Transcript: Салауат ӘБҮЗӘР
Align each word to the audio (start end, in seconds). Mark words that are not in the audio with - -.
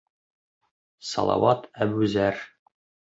Салауат 1.09 1.61
ӘБҮЗӘР 1.87 2.35